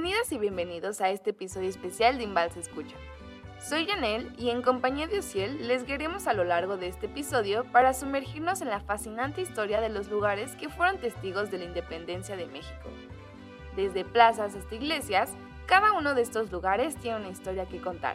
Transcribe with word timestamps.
Bienvenidas 0.00 0.30
y 0.30 0.38
bienvenidos 0.38 1.00
a 1.00 1.10
este 1.10 1.30
episodio 1.30 1.68
especial 1.68 2.18
de 2.18 2.22
Invalsa 2.22 2.60
Escucha. 2.60 2.94
Soy 3.60 3.84
Janel 3.84 4.32
y 4.38 4.50
en 4.50 4.62
compañía 4.62 5.08
de 5.08 5.18
Ociel 5.18 5.66
les 5.66 5.84
guiaremos 5.84 6.28
a 6.28 6.34
lo 6.34 6.44
largo 6.44 6.76
de 6.76 6.86
este 6.86 7.06
episodio 7.06 7.64
para 7.72 7.92
sumergirnos 7.92 8.60
en 8.60 8.68
la 8.68 8.78
fascinante 8.78 9.42
historia 9.42 9.80
de 9.80 9.88
los 9.88 10.08
lugares 10.08 10.54
que 10.54 10.68
fueron 10.68 10.98
testigos 10.98 11.50
de 11.50 11.58
la 11.58 11.64
independencia 11.64 12.36
de 12.36 12.46
México. 12.46 12.88
Desde 13.74 14.04
plazas 14.04 14.54
hasta 14.54 14.72
iglesias, 14.72 15.32
cada 15.66 15.92
uno 15.94 16.14
de 16.14 16.22
estos 16.22 16.52
lugares 16.52 16.94
tiene 16.94 17.16
una 17.16 17.30
historia 17.30 17.66
que 17.66 17.80
contar. 17.80 18.14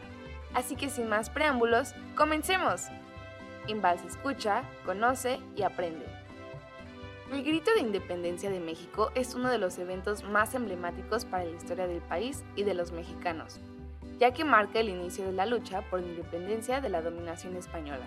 Así 0.53 0.77
que 0.77 0.89
sin 0.89 1.09
más 1.09 1.29
preámbulos, 1.29 1.95
comencemos. 2.15 2.87
Invalsa 3.67 4.07
Escucha, 4.07 4.63
conoce 4.85 5.41
y 5.57 5.63
aprende. 5.63 6.22
El 7.33 7.43
grito 7.43 7.73
de 7.73 7.81
independencia 7.81 8.51
de 8.51 8.59
México 8.59 9.09
es 9.15 9.33
uno 9.33 9.49
de 9.49 9.57
los 9.57 9.79
eventos 9.79 10.23
más 10.23 10.53
emblemáticos 10.53 11.25
para 11.25 11.43
la 11.43 11.49
historia 11.49 11.87
del 11.87 11.99
país 11.99 12.43
y 12.55 12.61
de 12.61 12.75
los 12.75 12.91
mexicanos, 12.91 13.59
ya 14.19 14.31
que 14.35 14.45
marca 14.45 14.79
el 14.79 14.89
inicio 14.89 15.25
de 15.25 15.31
la 15.31 15.47
lucha 15.47 15.81
por 15.89 15.99
la 15.99 16.09
independencia 16.09 16.79
de 16.79 16.89
la 16.89 17.01
dominación 17.01 17.55
española. 17.55 18.05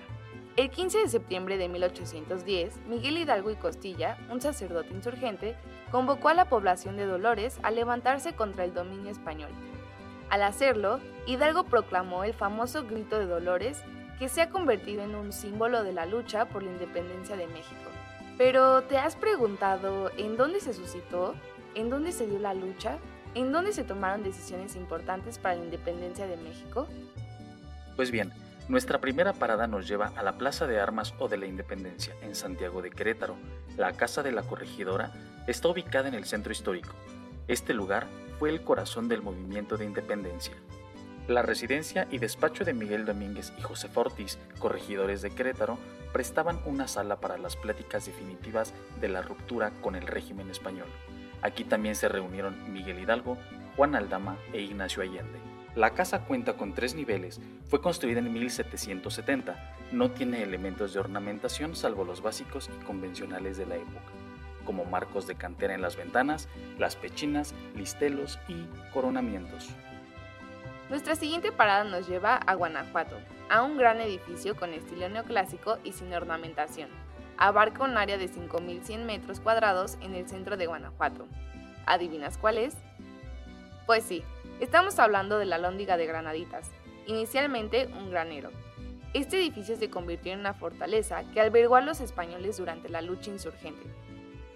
El 0.55 0.71
15 0.71 0.99
de 0.99 1.09
septiembre 1.09 1.59
de 1.59 1.69
1810, 1.69 2.87
Miguel 2.87 3.19
Hidalgo 3.19 3.51
y 3.51 3.57
Costilla, 3.57 4.17
un 4.31 4.41
sacerdote 4.41 4.95
insurgente, 4.95 5.57
convocó 5.91 6.29
a 6.29 6.35
la 6.35 6.49
población 6.49 6.97
de 6.97 7.07
Dolores 7.07 7.59
a 7.65 7.73
levantarse 7.73 8.37
contra 8.37 8.63
el 8.63 8.75
dominio 8.75 9.11
español. 9.11 9.51
Al 10.31 10.45
hacerlo, 10.45 11.01
Hidalgo 11.27 11.65
proclamó 11.65 12.23
el 12.23 12.33
famoso 12.33 12.85
Grito 12.85 13.19
de 13.19 13.27
Dolores, 13.27 13.83
que 14.21 14.29
se 14.29 14.41
ha 14.41 14.51
convertido 14.51 15.03
en 15.03 15.17
un 15.17 15.33
símbolo 15.33 15.83
de 15.83 15.93
la 15.93 16.07
lucha 16.07 16.45
por 16.45 16.63
la 16.63 16.71
independencia 16.71 17.37
de 17.37 17.49
México. 17.49 17.91
Pero 18.39 18.83
¿te 18.83 18.99
has 18.99 19.17
preguntado 19.17 20.11
en 20.19 20.37
dónde 20.37 20.61
se 20.61 20.75
suscitó? 20.75 21.35
¿En 21.75 21.89
dónde 21.89 22.13
se 22.13 22.27
dio 22.27 22.39
la 22.39 22.53
lucha? 22.53 22.99
¿En 23.35 23.53
dónde 23.53 23.73
se 23.73 23.85
tomaron 23.85 24.23
decisiones 24.23 24.77
importantes 24.77 25.39
para 25.39 25.57
la 25.57 25.65
independencia 25.65 26.27
de 26.27 26.37
México? 26.37 26.87
Pues 27.97 28.11
bien, 28.11 28.33
nuestra 28.69 29.01
primera 29.01 29.33
parada 29.33 29.67
nos 29.67 29.89
lleva 29.89 30.13
a 30.17 30.23
la 30.23 30.37
Plaza 30.37 30.67
de 30.67 30.81
Armas 30.81 31.15
o 31.19 31.29
de 31.29 31.39
la 31.39 31.47
Independencia, 31.47 32.15
en 32.23 32.35
Santiago 32.35 32.83
de 32.83 32.91
Querétaro. 32.91 33.37
La 33.77 33.93
Casa 33.93 34.23
de 34.23 34.33
la 34.33 34.43
Corregidora 34.43 35.13
está 35.47 35.69
ubicada 35.69 36.09
en 36.09 36.15
el 36.15 36.25
centro 36.25 36.53
histórico. 36.53 36.95
Este 37.49 37.73
lugar 37.73 38.07
fue 38.39 38.51
el 38.51 38.63
corazón 38.63 39.09
del 39.09 39.23
movimiento 39.23 39.77
de 39.77 39.87
independencia. 39.87 40.55
La 41.29 41.43
residencia 41.43 42.07
y 42.13 42.19
despacho 42.19 42.65
de 42.65 42.73
Miguel 42.73 43.05
Domínguez 43.05 43.53
y 43.59 43.63
José 43.63 43.89
Fortis, 43.89 44.39
corregidores 44.61 45.23
de 45.23 45.31
Querétaro, 45.31 45.77
prestaban 46.13 46.61
una 46.67 46.87
sala 46.87 47.17
para 47.17 47.37
las 47.37 47.57
pláticas 47.57 48.07
definitivas 48.07 48.73
de 49.01 49.09
la 49.09 49.23
ruptura 49.23 49.73
con 49.83 49.97
el 49.97 50.07
régimen 50.07 50.51
español. 50.51 50.87
Aquí 51.43 51.65
también 51.65 51.97
se 51.97 52.09
reunieron 52.09 52.73
Miguel 52.73 53.01
Hidalgo, 53.01 53.39
Juan 53.77 53.97
Aldama 53.97 54.37
e 54.53 54.61
Ignacio 54.61 55.03
Allende. 55.03 55.41
La 55.75 55.95
casa 55.95 56.21
cuenta 56.21 56.53
con 56.53 56.75
tres 56.75 56.95
niveles, 56.95 57.41
fue 57.69 57.81
construida 57.81 58.21
en 58.21 58.33
1770, 58.33 59.75
no 59.91 60.13
tiene 60.13 60.45
elementos 60.45 60.95
de 60.95 61.01
ornamentación 61.01 61.75
salvo 61.75 62.05
los 62.05 62.23
básicos 62.23 62.71
y 62.73 62.85
convencionales 62.85 63.57
de 63.57 63.67
la 63.67 63.75
época, 63.75 64.13
como 64.65 64.85
marcos 64.85 65.27
de 65.27 65.35
cantera 65.35 65.75
en 65.75 65.83
las 65.83 65.97
ventanas, 65.97 66.49
las 66.79 66.95
pechinas, 66.95 67.53
listelos 67.75 68.39
y 68.47 68.65
coronamientos. 68.93 69.75
Nuestra 70.89 71.17
siguiente 71.17 71.51
parada 71.51 71.83
nos 71.83 72.09
lleva 72.09 72.37
a 72.37 72.55
Guanajuato, 72.55 73.17
a 73.51 73.63
un 73.63 73.77
gran 73.77 74.01
edificio 74.01 74.55
con 74.55 74.73
estilo 74.73 75.09
neoclásico 75.09 75.79
y 75.83 75.91
sin 75.91 76.15
ornamentación. 76.15 76.89
Abarca 77.39 77.83
un 77.83 77.99
área 77.99 78.19
de 78.19 78.31
5.100 78.31 79.05
metros 79.05 79.41
cuadrados 79.41 79.99
en 80.01 80.15
el 80.15 80.29
centro 80.29 80.57
de 80.57 80.67
Guanajuato. 80.67 81.27
¿Adivinas 81.87 82.39
cuál 82.39 82.59
es? 82.59 82.77
Pues 83.85 84.05
sí, 84.05 84.23
estamos 84.61 85.01
hablando 85.01 85.39
de 85.39 85.47
la 85.47 85.59
Lóndiga 85.59 85.97
de 85.97 86.07
Granaditas, 86.07 86.71
inicialmente 87.07 87.87
un 87.99 88.11
granero. 88.13 88.51
Este 89.13 89.39
edificio 89.39 89.77
se 89.77 89.91
convirtió 89.91 90.35
en 90.35 90.41
una 90.41 90.55
fortaleza 90.55 91.25
que 91.33 91.41
albergó 91.41 91.75
a 91.75 91.81
los 91.81 92.01
españoles 92.01 92.59
durante 92.59 92.89
la 92.89 93.03
lucha 93.03 93.33
insurgente. 93.33 93.87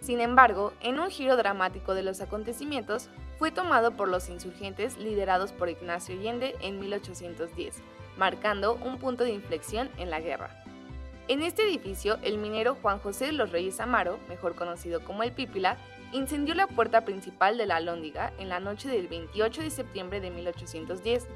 Sin 0.00 0.20
embargo, 0.20 0.72
en 0.80 0.98
un 0.98 1.10
giro 1.10 1.36
dramático 1.36 1.94
de 1.94 2.02
los 2.02 2.20
acontecimientos, 2.20 3.08
fue 3.38 3.50
tomado 3.50 3.92
por 3.92 4.08
los 4.08 4.28
insurgentes 4.28 4.98
liderados 4.98 5.52
por 5.52 5.68
Ignacio 5.68 6.14
Allende 6.14 6.56
en 6.60 6.80
1810, 6.80 7.82
marcando 8.16 8.74
un 8.74 8.98
punto 8.98 9.24
de 9.24 9.32
inflexión 9.32 9.90
en 9.98 10.10
la 10.10 10.20
guerra. 10.20 10.64
En 11.28 11.42
este 11.42 11.62
edificio, 11.62 12.18
el 12.22 12.38
minero 12.38 12.76
Juan 12.82 12.98
José 12.98 13.26
de 13.26 13.32
los 13.32 13.52
Reyes 13.52 13.78
Amaro, 13.78 14.18
mejor 14.28 14.54
conocido 14.54 15.04
como 15.04 15.22
el 15.22 15.32
Pípila, 15.32 15.76
incendió 16.12 16.54
la 16.54 16.66
puerta 16.66 17.04
principal 17.04 17.56
de 17.56 17.66
la 17.66 17.76
Alhóndiga 17.76 18.32
en 18.38 18.48
la 18.48 18.58
noche 18.58 18.88
del 18.88 19.06
28 19.06 19.62
de 19.62 19.70
septiembre 19.70 20.20
de 20.20 20.30
1810, 20.30 21.28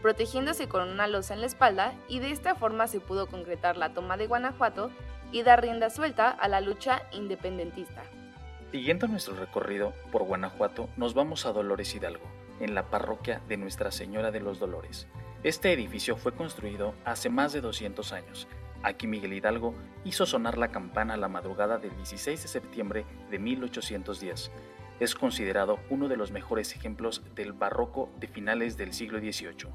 protegiéndose 0.00 0.66
con 0.66 0.88
una 0.88 1.08
losa 1.08 1.34
en 1.34 1.40
la 1.40 1.46
espalda 1.46 1.94
y 2.08 2.20
de 2.20 2.30
esta 2.30 2.54
forma 2.54 2.86
se 2.86 3.00
pudo 3.00 3.26
concretar 3.26 3.76
la 3.76 3.92
toma 3.92 4.16
de 4.16 4.26
Guanajuato 4.26 4.90
y 5.34 5.42
dar 5.42 5.62
rienda 5.62 5.90
suelta 5.90 6.30
a 6.30 6.46
la 6.46 6.60
lucha 6.60 7.02
independentista. 7.10 8.04
Siguiendo 8.70 9.08
nuestro 9.08 9.34
recorrido 9.34 9.92
por 10.12 10.22
Guanajuato, 10.22 10.88
nos 10.96 11.12
vamos 11.12 11.44
a 11.44 11.52
Dolores 11.52 11.92
Hidalgo, 11.92 12.24
en 12.60 12.76
la 12.76 12.88
parroquia 12.88 13.40
de 13.48 13.56
Nuestra 13.56 13.90
Señora 13.90 14.30
de 14.30 14.38
los 14.38 14.60
Dolores. 14.60 15.08
Este 15.42 15.72
edificio 15.72 16.16
fue 16.16 16.34
construido 16.34 16.94
hace 17.04 17.30
más 17.30 17.52
de 17.52 17.60
200 17.60 18.12
años. 18.12 18.46
Aquí 18.84 19.08
Miguel 19.08 19.32
Hidalgo 19.32 19.74
hizo 20.04 20.24
sonar 20.24 20.56
la 20.56 20.68
campana 20.68 21.16
la 21.16 21.26
madrugada 21.26 21.78
del 21.78 21.96
16 21.96 22.40
de 22.40 22.48
septiembre 22.48 23.04
de 23.28 23.40
1810. 23.40 24.52
Es 25.00 25.16
considerado 25.16 25.80
uno 25.90 26.06
de 26.06 26.16
los 26.16 26.30
mejores 26.30 26.76
ejemplos 26.76 27.24
del 27.34 27.52
barroco 27.52 28.08
de 28.20 28.28
finales 28.28 28.76
del 28.76 28.92
siglo 28.92 29.18
XVIII. 29.18 29.72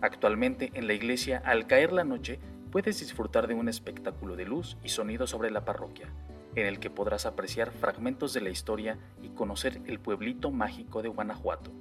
Actualmente 0.00 0.72
en 0.74 0.88
la 0.88 0.94
iglesia, 0.94 1.40
al 1.44 1.68
caer 1.68 1.92
la 1.92 2.02
noche, 2.02 2.40
puedes 2.70 3.00
disfrutar 3.00 3.46
de 3.46 3.54
un 3.54 3.68
espectáculo 3.68 4.36
de 4.36 4.44
luz 4.44 4.76
y 4.82 4.90
sonido 4.90 5.26
sobre 5.26 5.50
la 5.50 5.64
parroquia, 5.64 6.12
en 6.54 6.66
el 6.66 6.78
que 6.78 6.90
podrás 6.90 7.26
apreciar 7.26 7.70
fragmentos 7.70 8.32
de 8.32 8.40
la 8.40 8.50
historia 8.50 8.98
y 9.22 9.30
conocer 9.30 9.80
el 9.86 9.98
pueblito 9.98 10.50
mágico 10.50 11.02
de 11.02 11.08
Guanajuato. 11.08 11.72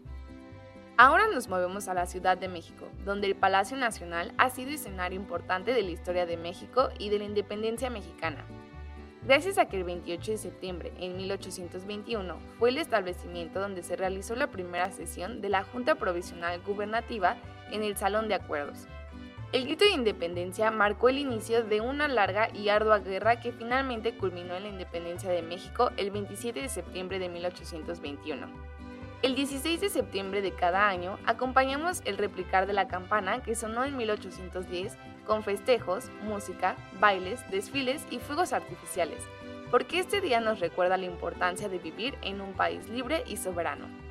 Ahora 1.00 1.28
nos 1.28 1.48
movemos 1.48 1.88
a 1.88 1.94
la 1.94 2.08
Ciudad 2.08 2.38
de 2.38 2.48
México, 2.48 2.88
donde 3.06 3.28
el 3.28 3.36
Palacio 3.36 3.78
Nacional 3.78 4.34
ha 4.38 4.50
sido 4.50 4.72
escenario 4.72 5.20
importante 5.20 5.74
de 5.74 5.84
la 5.84 5.92
historia 5.92 6.26
de 6.26 6.38
México 6.38 6.90
y 6.98 7.10
de 7.10 7.20
la 7.20 7.26
independencia 7.26 7.92
mexicana. 7.92 8.44
Gracias 9.24 9.58
a 9.58 9.66
que 9.66 9.78
el 9.78 9.84
28 9.84 10.32
de 10.32 10.38
septiembre 10.38 10.94
en 11.00 11.18
1821 11.18 12.38
fue 12.58 12.70
el 12.70 12.78
establecimiento 12.78 13.60
donde 13.60 13.84
se 13.84 13.96
realizó 13.96 14.36
la 14.36 14.48
primera 14.48 14.92
sesión 14.92 15.42
de 15.42 15.50
la 15.50 15.64
Junta 15.64 15.96
Provisional 15.96 16.62
Gubernativa 16.62 17.36
en 17.72 17.84
el 17.84 17.98
Salón 17.98 18.28
de 18.28 18.36
Acuerdos, 18.36 18.88
el 19.54 19.64
grito 19.64 19.86
de 19.86 19.92
independencia 19.92 20.72
marcó 20.72 21.08
el 21.08 21.18
inicio 21.18 21.64
de 21.64 21.80
una 21.80 22.10
larga 22.10 22.50
y 22.54 22.68
ardua 22.68 23.00
guerra 23.00 23.40
que 23.40 23.54
finalmente 23.54 24.18
culminó 24.18 24.56
en 24.56 24.64
la 24.64 24.70
independencia 24.70 25.30
de 25.30 25.42
México 25.42 25.92
el 25.96 26.12
27 26.12 26.62
de 26.62 26.68
septiembre 26.68 27.18
de 27.18 27.30
1821. 27.30 28.48
El 29.22 29.36
16 29.36 29.80
de 29.80 29.90
septiembre 29.90 30.42
de 30.42 30.52
cada 30.52 30.90
año 30.90 31.18
acompañamos 31.26 32.02
el 32.04 32.18
replicar 32.18 32.68
de 32.68 32.74
la 32.74 32.90
campana 32.90 33.42
que 33.42 33.56
sonó 33.56 33.86
en 33.86 33.96
1810 33.96 34.98
con 35.26 35.44
festejos, 35.44 36.12
música, 36.24 36.76
bailes, 37.00 37.50
desfiles 37.50 38.06
y 38.12 38.20
fuegos 38.20 38.52
artificiales, 38.52 39.24
porque 39.72 40.00
este 40.00 40.20
día 40.20 40.42
nos 40.42 40.60
recuerda 40.60 40.98
la 40.98 41.06
importancia 41.06 41.70
de 41.70 41.80
vivir 41.80 42.18
en 42.22 42.42
un 42.42 42.54
país 42.54 42.88
libre 42.90 43.24
y 43.26 43.38
soberano. 43.38 44.07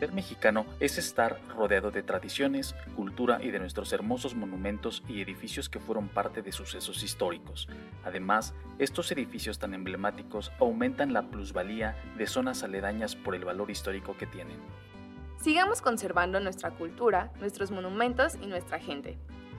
Ser 0.00 0.14
mexicano 0.14 0.64
es 0.80 0.96
estar 0.96 1.38
rodeado 1.54 1.90
de 1.90 2.02
tradiciones, 2.02 2.74
cultura 2.96 3.38
y 3.42 3.50
de 3.50 3.58
nuestros 3.58 3.92
hermosos 3.92 4.34
monumentos 4.34 5.02
y 5.06 5.20
edificios 5.20 5.68
que 5.68 5.78
fueron 5.78 6.08
parte 6.08 6.40
de 6.40 6.52
sucesos 6.52 7.02
históricos. 7.02 7.68
Además, 8.02 8.54
estos 8.78 9.12
edificios 9.12 9.58
tan 9.58 9.74
emblemáticos 9.74 10.52
aumentan 10.58 11.12
la 11.12 11.28
plusvalía 11.28 12.02
de 12.16 12.26
zonas 12.26 12.62
aledañas 12.62 13.14
por 13.14 13.34
el 13.34 13.44
valor 13.44 13.70
histórico 13.70 14.16
que 14.16 14.26
tienen. 14.26 14.56
Sigamos 15.36 15.82
conservando 15.82 16.40
nuestra 16.40 16.70
cultura, 16.70 17.30
nuestros 17.38 17.70
monumentos 17.70 18.36
y 18.40 18.46
nuestra 18.46 18.78
gente. 18.78 19.18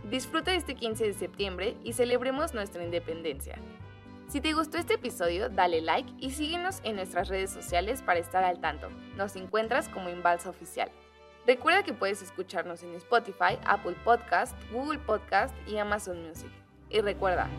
Disfruta 0.10 0.56
este 0.56 0.74
15 0.74 1.06
de 1.06 1.14
septiembre 1.14 1.78
y 1.84 1.94
celebremos 1.94 2.56
nuestra 2.56 2.84
independencia. 2.84 3.60
Si 4.32 4.40
te 4.40 4.54
gustó 4.54 4.78
este 4.78 4.94
episodio, 4.94 5.50
dale 5.50 5.82
like 5.82 6.10
y 6.18 6.32
síguenos 6.32 6.80
en 6.86 6.96
nuestras 6.96 7.28
redes 7.28 7.50
sociales 7.50 8.02
para 8.02 8.22
estar 8.22 8.46
al 8.46 8.62
tanto. 8.62 8.88
Nos 9.18 9.36
encuentras 9.36 9.90
como 9.90 10.10
Inbalsa 10.10 10.50
Oficial. 10.50 10.90
Recuerda 11.46 11.84
que 11.84 11.92
puedes 11.92 12.22
escucharnos 12.22 12.82
en 12.82 12.96
Spotify, 12.96 13.60
Apple 13.66 13.98
Podcast, 14.06 14.56
Google 14.72 15.00
Podcast 15.00 15.54
y 15.68 15.80
Amazon 15.80 16.26
Music. 16.26 16.50
Y 16.90 17.02
recuerda, 17.02 17.50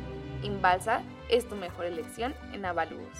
Inbalsa 0.42 1.02
es 1.28 1.46
tu 1.46 1.56
mejor 1.56 1.84
elección 1.84 2.34
en 2.54 2.64
avalúos. 2.64 3.18